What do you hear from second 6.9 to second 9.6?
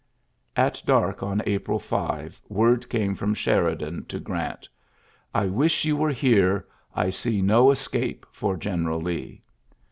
I see no escape for General Lee."